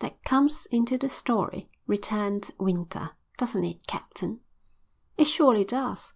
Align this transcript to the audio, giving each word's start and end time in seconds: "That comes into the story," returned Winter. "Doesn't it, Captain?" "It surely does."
"That 0.00 0.22
comes 0.24 0.66
into 0.66 0.98
the 0.98 1.08
story," 1.08 1.70
returned 1.86 2.50
Winter. 2.60 3.12
"Doesn't 3.38 3.64
it, 3.64 3.86
Captain?" 3.86 4.40
"It 5.16 5.24
surely 5.24 5.64
does." 5.64 6.12